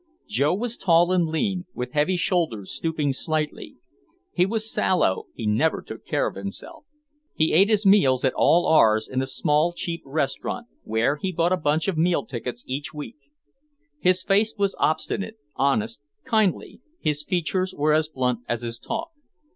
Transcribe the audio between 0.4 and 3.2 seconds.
was tall and lean, with heavy shoulders stooping